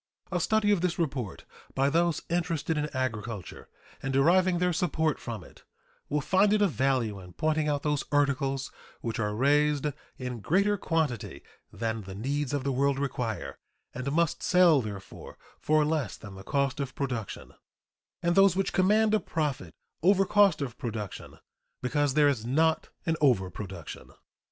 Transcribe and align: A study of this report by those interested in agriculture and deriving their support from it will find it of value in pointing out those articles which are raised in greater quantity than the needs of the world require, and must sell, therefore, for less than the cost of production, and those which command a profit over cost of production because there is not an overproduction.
A 0.31 0.39
study 0.39 0.71
of 0.71 0.81
this 0.81 0.97
report 0.97 1.45
by 1.75 1.87
those 1.87 2.23
interested 2.27 2.75
in 2.75 2.89
agriculture 2.91 3.69
and 4.01 4.11
deriving 4.11 4.57
their 4.57 4.73
support 4.73 5.19
from 5.19 5.43
it 5.43 5.63
will 6.09 6.21
find 6.21 6.51
it 6.53 6.61
of 6.63 6.71
value 6.71 7.19
in 7.19 7.33
pointing 7.33 7.67
out 7.67 7.83
those 7.83 8.03
articles 8.11 8.71
which 9.01 9.19
are 9.19 9.35
raised 9.35 9.85
in 10.17 10.39
greater 10.39 10.75
quantity 10.75 11.43
than 11.71 12.01
the 12.01 12.15
needs 12.15 12.51
of 12.51 12.63
the 12.63 12.71
world 12.71 12.97
require, 12.97 13.59
and 13.93 14.11
must 14.11 14.41
sell, 14.41 14.81
therefore, 14.81 15.37
for 15.59 15.85
less 15.85 16.17
than 16.17 16.33
the 16.33 16.41
cost 16.43 16.79
of 16.79 16.95
production, 16.95 17.51
and 18.23 18.33
those 18.33 18.55
which 18.55 18.73
command 18.73 19.13
a 19.13 19.19
profit 19.19 19.75
over 20.01 20.25
cost 20.25 20.63
of 20.63 20.79
production 20.79 21.37
because 21.79 22.15
there 22.15 22.27
is 22.27 22.43
not 22.43 22.89
an 23.05 23.15
overproduction. 23.21 24.09